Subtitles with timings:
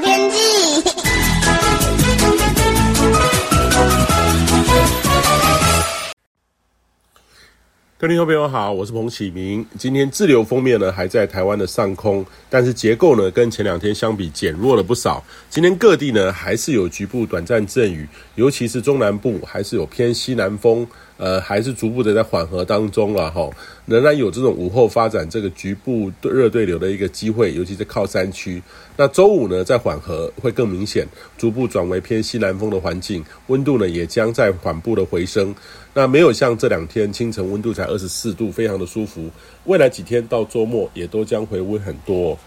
[0.00, 0.36] 天气。
[8.00, 9.66] 各位听众朋友好，我是彭启明。
[9.76, 15.20] 今天自流封面呢还在台湾的上空，但是结构呢跟前两天相比减弱了不少。
[15.50, 20.86] 今天各地呢还是有局部短暂阵雨，尤其是中南部还是有偏西南风。
[21.18, 23.50] 呃，还是逐步的在缓和当中了哈，
[23.86, 28.62] 仍然有这种午后发展这个局部热对流的一个机会，尤其是靠山区。
[28.96, 35.54] 那周五呢，在缓和会更明显，逐步转为偏西南风的环境，温度呢也将在缓步的回升。
[35.92, 39.28] 那没有像这两天清晨温度才二十四度，非常的舒服。
[39.64, 42.38] 未来几天到周末也都将回温很多。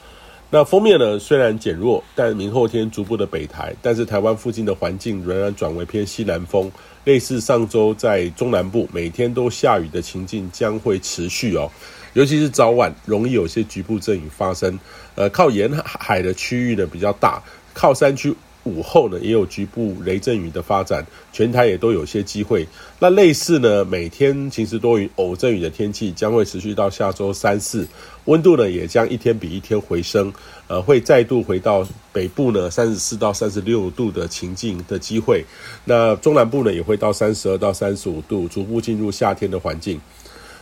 [0.54, 6.70] 那风面呢，虽然减弱，但明后天逐步的北台，但是台湾附近的环境仍然转为偏西南风，
[7.06, 11.72] 类似上周在中南部每天都下雨的情境将会持续哦，
[12.16, 14.78] 尤其是早晚容易有些局部阵雨发生，
[15.16, 17.42] 呃，靠沿海的区域呢比较大，
[17.74, 18.36] 靠山区。
[18.64, 22.68] 午后呢，也有局部雷阵雨的发展，全台也都有些机会。
[23.00, 27.88] 那类似呢，每天晴时多云、偶阵雨的天气将会持续到下周三四，
[28.26, 30.32] 温度呢也将一天比一天回升，
[30.68, 35.44] 呃，会再度回到北部呢三十四到三十六度的情境的机会。
[35.86, 40.00] 那中南部呢也会到三十二到三十五度，逐步进入夏天的环境。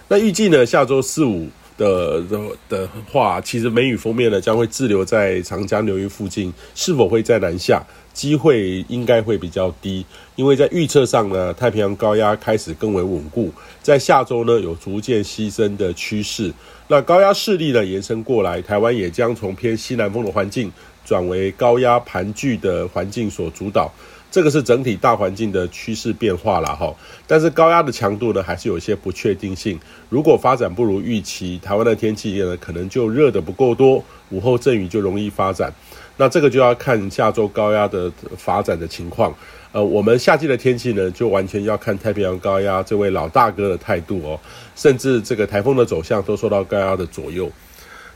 [0.07, 1.47] 那预计呢，下周四五。
[1.79, 7.81] 的的的话，其实梅雨锋面呢将会滞留在长江流域附近，是否会再南下？
[8.11, 13.49] 机会应该会比较低，因为在预测上呢，太平洋高压开始更为稳固，
[13.81, 16.51] 在下周呢有逐渐西伸的趋势。
[16.89, 20.69] 那高压势力呢延伸过来，台湾也将从偏西南风的环境
[21.05, 23.89] 转为高压盘踞的环境所主导。
[24.31, 26.93] 这个是整体大环境的趋势变化了哈，
[27.25, 29.79] 但是高压的强度呢还是有一些不确定性。
[30.09, 35.73] 如果发展不如预期，台湾的天气呢可能就热得不够多，午后阵雨就容易发展。
[36.15, 39.33] 那这个就要看下周高压的发展的情况。
[39.71, 44.39] 呃，我们夏季的天气呢就完全要看太平洋高压这位老大哥的态度哦，
[44.75, 47.49] 甚至这个台风的走向都受到高压的左右。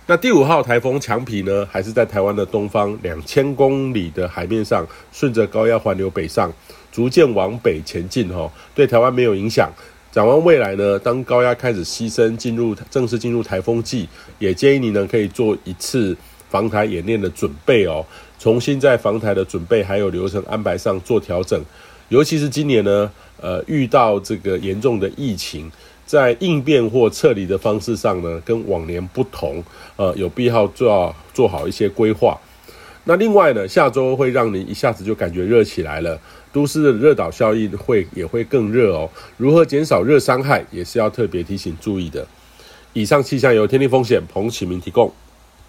[0.05, 6.51] 那第五号台风强皮呢，还是在台湾的东方两千公里的海面上，顺着高压环流北上，
[6.91, 9.71] 逐渐往北前进哈，对台湾没有影响。
[10.11, 14.09] 展望未来呢，当高压开始西伸，进入正式进入台风季，
[14.39, 16.15] 也建议你呢可以做一次
[16.49, 18.05] 防台演练的准备哦，
[18.37, 21.63] 重新在防台的准备还有流程安排上做调整，
[22.09, 23.09] 尤其是今年呢，
[23.39, 25.71] 呃，遇到这个严重的疫情。
[26.05, 29.63] 在应变或撤离的方式上呢，跟往年不同，
[29.95, 32.39] 呃，有必要做做好一些规划。
[33.05, 36.19] 那另外呢，下周会让你一下子就感觉热起来了，
[36.53, 39.09] 都市的热岛效应会也会更热哦。
[39.37, 42.25] 如何减少热伤害，也是要特别提醒注意的。
[42.93, 45.11] 以上气象由天地风险彭启明提供。